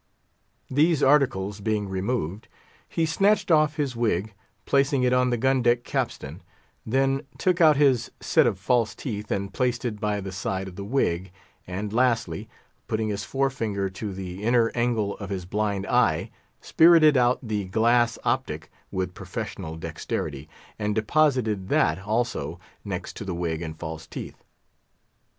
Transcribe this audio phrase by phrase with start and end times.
[0.67, 2.47] These articles being removed,
[2.89, 4.33] he snatched off his wig,
[4.65, 6.41] placing it on the gun deck capstan;
[6.83, 10.75] then took out his set of false teeth, and placed it by the side of
[10.75, 11.29] the wig;
[11.67, 12.49] and, lastly,
[12.87, 16.31] putting his forefinger to the inner angle of his blind eye,
[16.61, 20.49] spirited out the glass optic with professional dexterity,
[20.79, 24.41] and deposited that, also, next to the wig and false teeth.